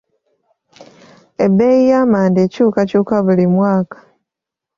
[1.45, 3.97] Ebbeeyi y'amanda ekyukakyuka buli mwaka.